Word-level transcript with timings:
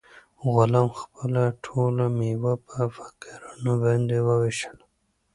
غلام 0.53 0.87
خپله 0.99 1.43
ټوله 1.63 2.05
مېوه 2.17 2.53
په 2.67 2.75
فقیرانو 2.95 3.71
باندې 3.83 4.17
وویشله. 4.27 4.85